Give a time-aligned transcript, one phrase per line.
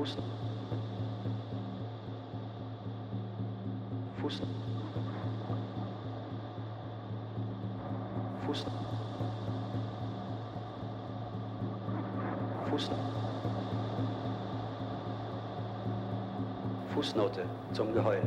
[0.00, 0.16] Fuß.
[4.22, 4.40] Fuß.
[8.46, 8.64] Fuß.
[12.70, 12.90] Fuß.
[16.94, 18.22] Fußnote zum Geheul.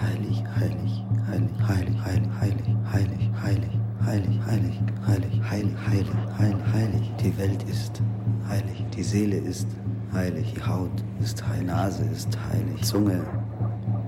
[0.00, 3.70] Heilig, heilig, heilig, heilig, heilig, heilig, heilig, heilig,
[4.06, 6.87] heilig, heilig, heilig, heilig, heilig, heilig.
[7.20, 8.00] Die Welt ist
[8.48, 9.66] heilig, die Seele ist
[10.12, 13.24] heilig, die Haut ist heilig, Nase ist heilig, Zunge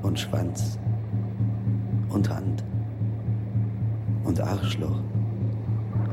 [0.03, 0.78] und Schwanz
[2.08, 2.64] und Hand
[4.25, 5.00] und Arschloch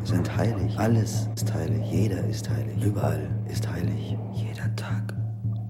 [0.04, 0.78] sind heilig.
[0.80, 4.18] Alles ist heilig, jeder ist heilig, überall ist heilig.
[4.34, 5.14] Jeder Tag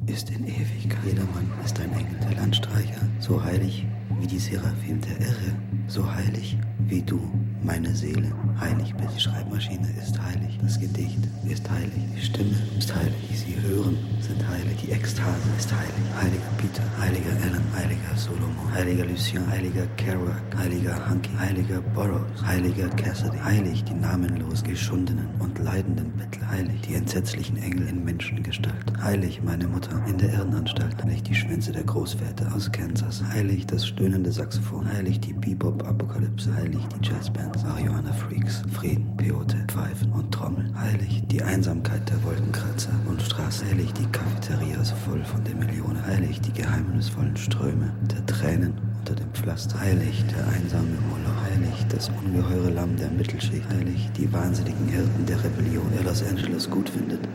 [0.05, 1.03] ist in Ewigkeit.
[1.05, 3.86] Jeder Mann ist ein Engel, der Landstreicher, so heilig
[4.20, 5.56] wie die Seraphim der Irre,
[5.88, 7.20] so heilig wie du,
[7.64, 8.32] meine Seele.
[8.60, 13.56] Heilig bist die Schreibmaschine ist heilig, das Gedicht ist heilig, die Stimme ist heilig, sie
[13.68, 15.94] hören sind heilig, die Ekstase ist heilig.
[16.22, 22.90] Heiliger Peter, heiliger Ellen, heiliger Solomon, heiliger Lucien, heiliger Kerouac, heiliger Hunky, heiliger Burroughs, heiliger
[22.90, 29.42] Cassidy, heilig die namenlos geschundenen und leidenden Bettler, heilig die entsetzlichen Engel in Menschengestalt, heilig
[29.44, 34.31] meine Mutter in der Irrenanstalt, heilig die Schwänze der Großväter aus Kansas, heilig das stöhnende
[34.31, 41.23] Saxophon, heilig die Bebop-Apokalypse, heilig die Jazzbands, Marihuana Freaks, Frieden, Peote, Pfeifen und Trommeln, heilig
[41.27, 46.53] die Einsamkeit der Wolkenkratzer und Straße, heilig die Cafeterias voll von den Millionen, heilig die
[46.53, 52.95] geheimnisvollen Ströme der Tränen unter dem Pflaster, heilig der einsame Moloch, heilig das ungeheure Lamm
[52.95, 57.27] der Mittelschicht, heilig die wahnsinnigen Hirten der Rebellion, der Los Angeles gut findet,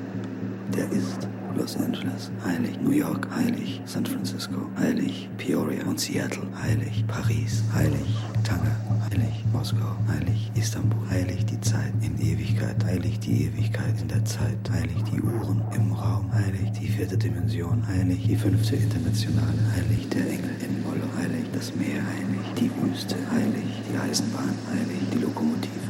[0.75, 2.81] der ist Los Angeles, heilig.
[2.81, 3.83] New York, heilig.
[3.85, 5.29] San Francisco, heilig.
[5.37, 7.05] Peoria und Seattle, heilig.
[7.07, 8.17] Paris, heilig.
[8.43, 8.75] Tanger,
[9.11, 9.45] heilig.
[9.53, 10.51] Moskau, heilig.
[10.55, 11.45] Istanbul, heilig.
[11.45, 13.21] Die Zeit in Ewigkeit, heilig.
[13.21, 14.97] Die Ewigkeit in der Zeit, heilig.
[15.13, 16.73] Die Uhren im Raum, heilig.
[16.81, 18.27] Die vierte Dimension, heilig.
[18.27, 20.09] Die fünfte Internationale, heilig.
[20.09, 21.45] Der Engel in Molo, heilig.
[21.53, 22.47] Das Meer, heilig.
[22.59, 23.83] Die Wüste, heilig.
[23.91, 25.01] Die Eisenbahn, heilig.
[25.13, 25.82] Die Lokomotive,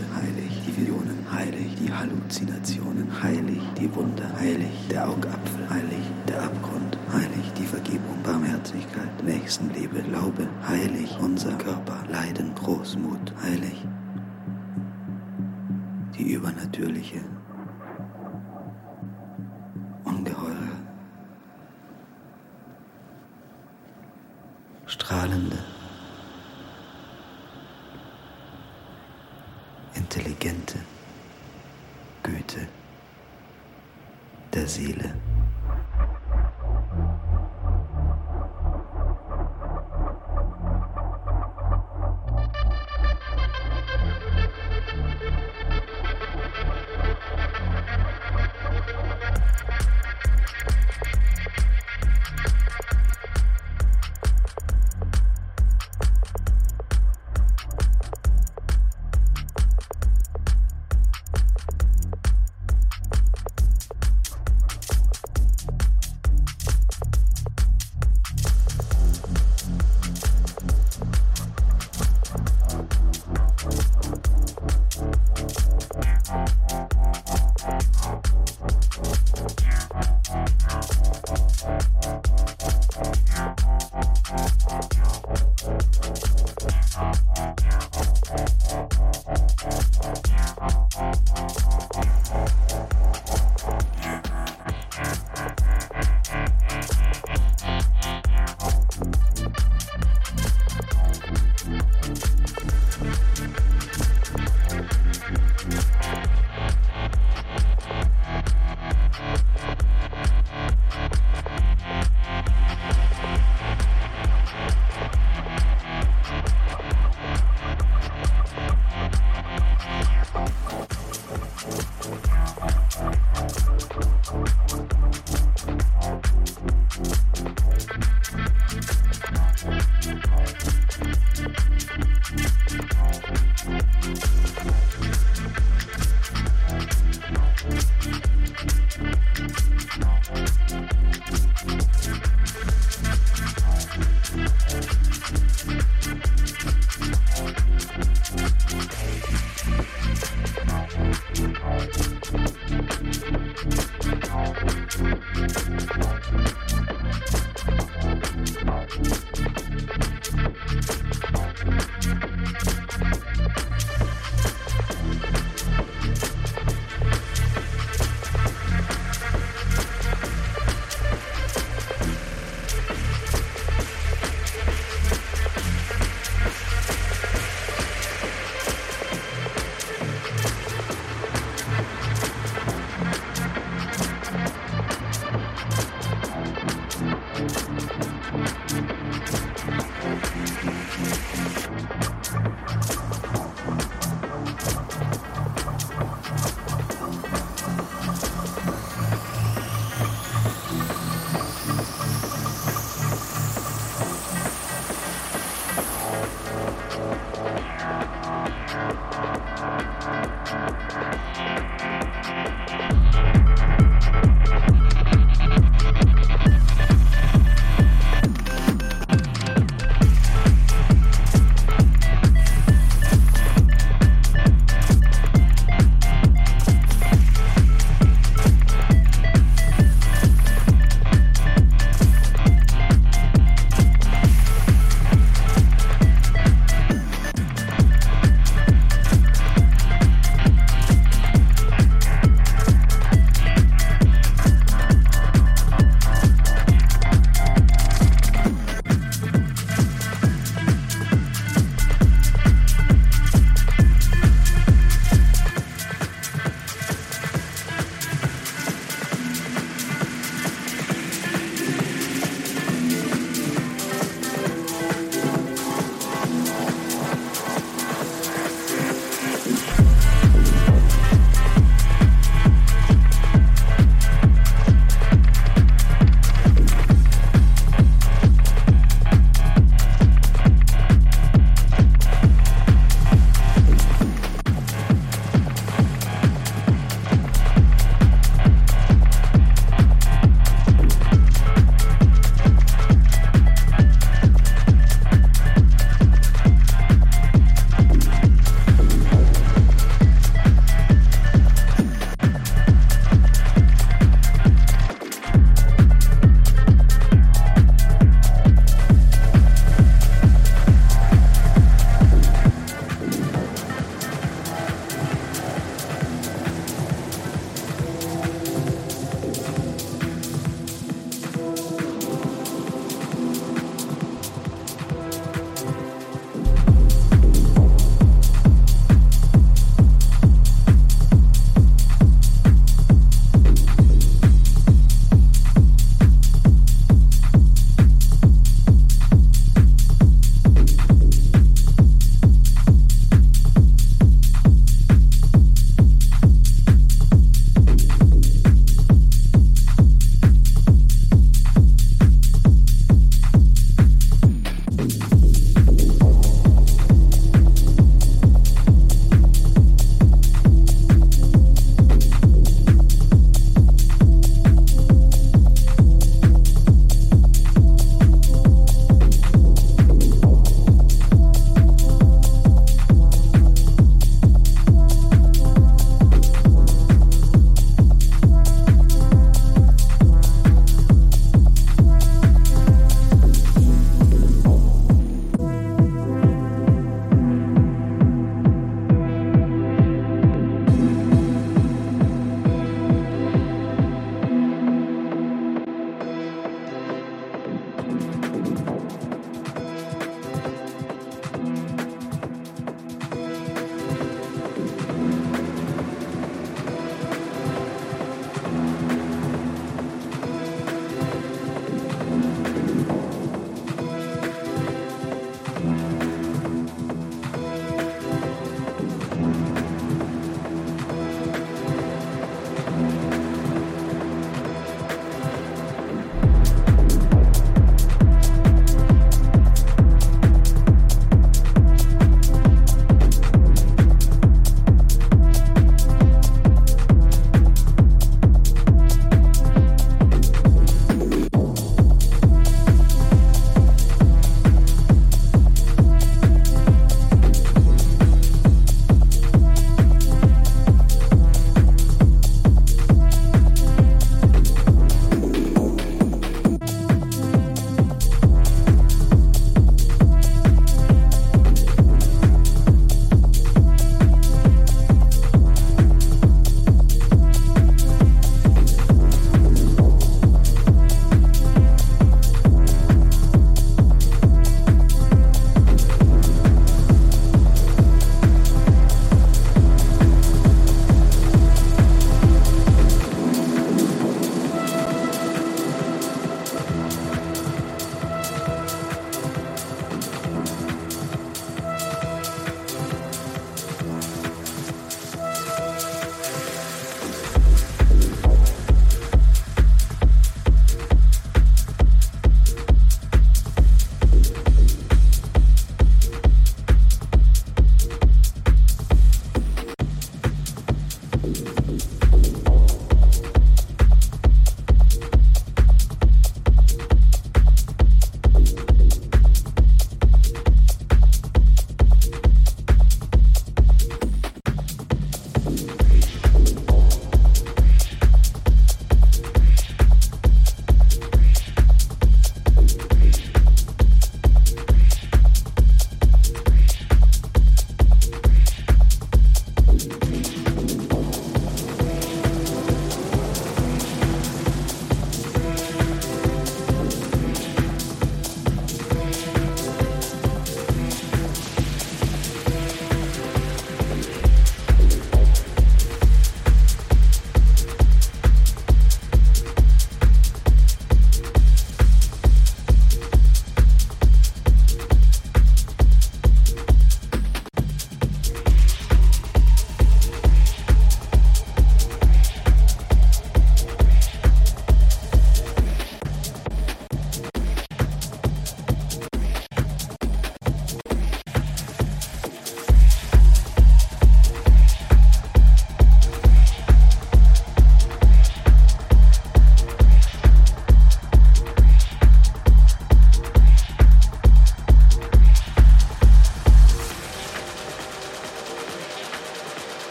[0.82, 6.98] heilig die Visionen, heilig die Halluzinationen, heilig die Wunder, heilig der Augapfel, heilig der Abgrund,
[7.12, 13.84] heilig die Vergebung, Barmherzigkeit, Nächstenliebe, Glaube, heilig unser Körper, Leiden, Großmut, heilig.
[16.16, 17.20] Die übernatürliche,
[20.04, 20.56] ungeheure,
[24.86, 25.58] strahlende,
[29.94, 30.78] intelligente
[32.22, 32.68] Güte
[34.52, 35.14] der Seele.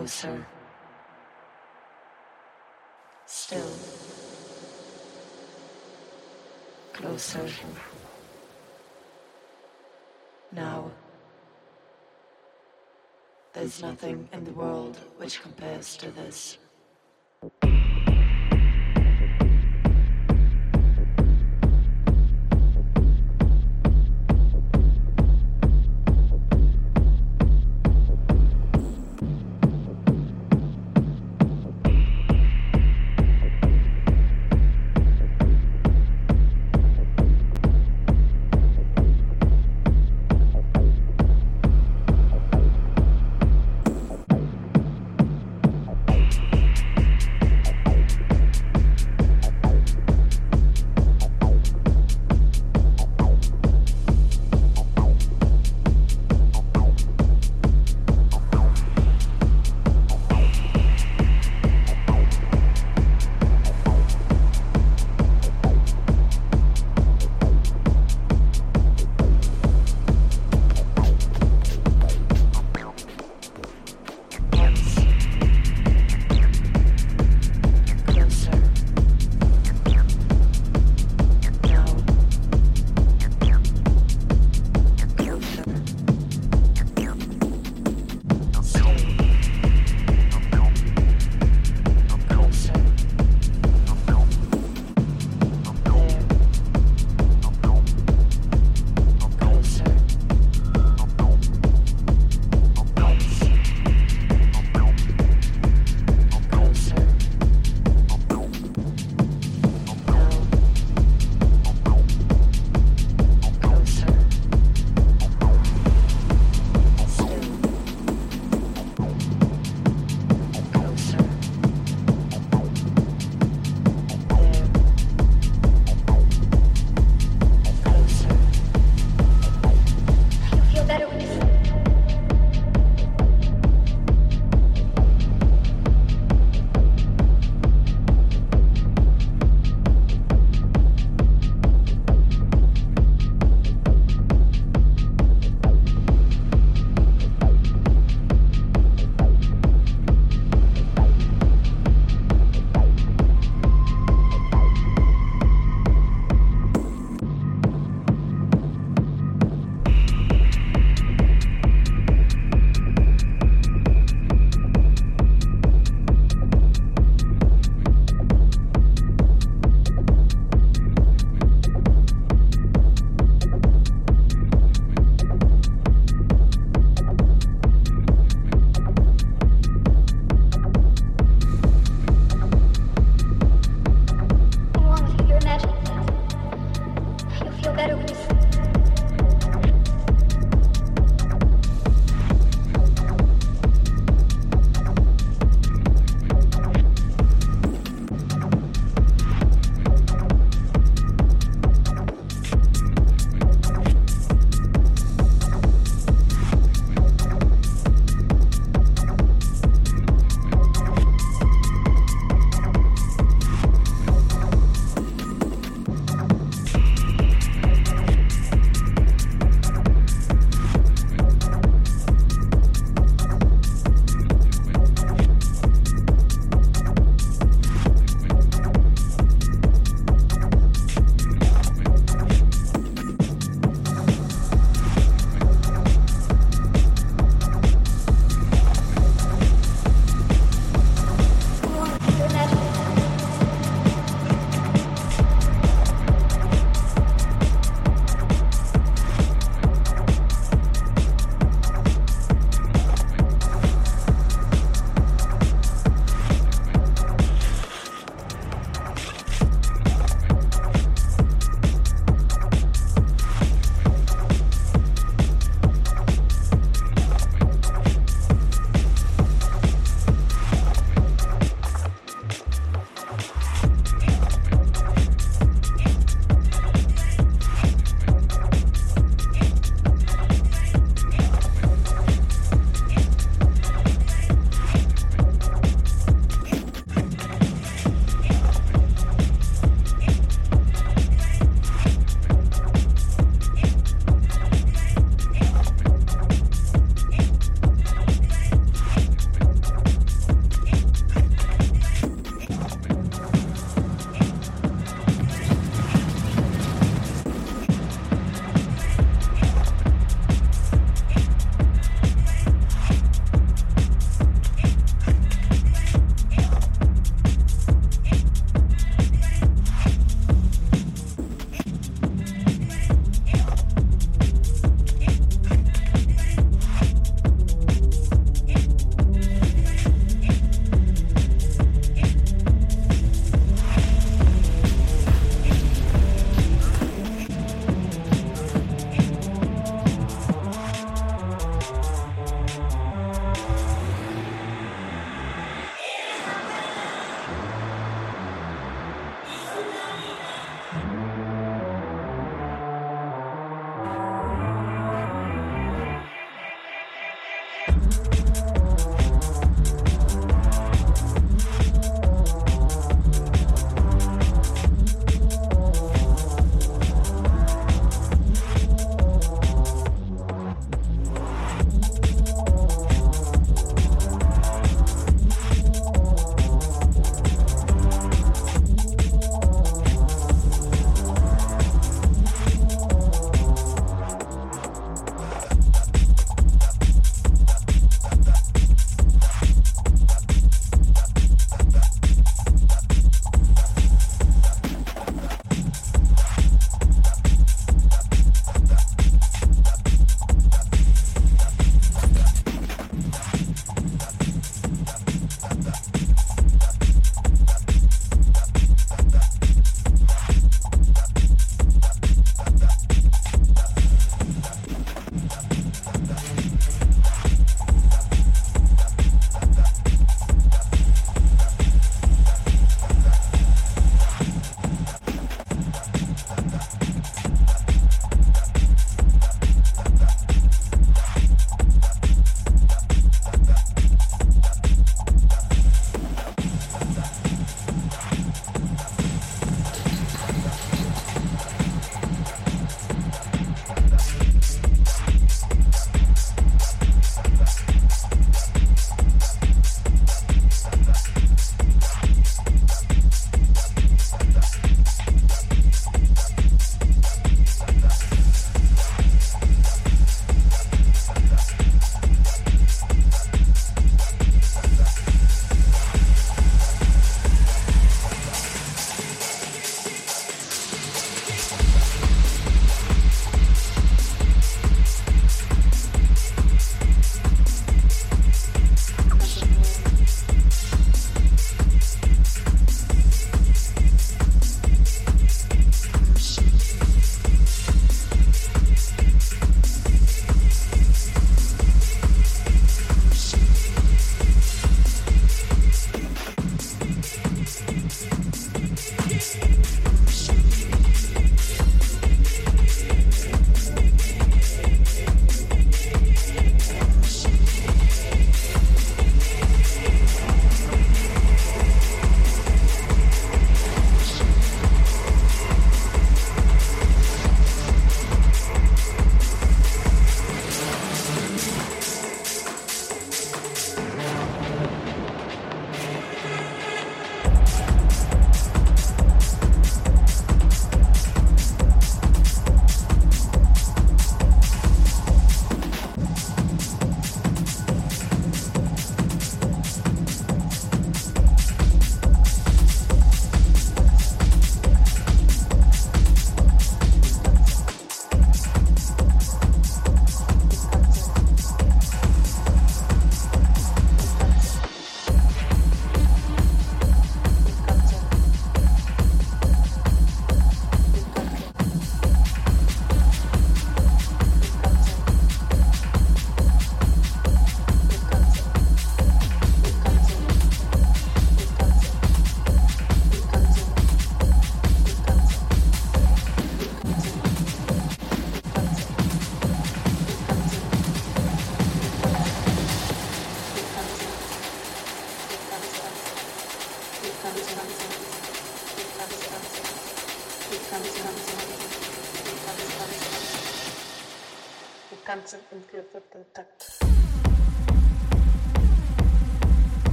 [0.00, 0.46] Oh, Closer.
[3.26, 3.70] Still.
[6.94, 7.46] Closer.
[10.52, 10.90] Now.
[13.52, 16.56] There's nothing in the world which compares to this.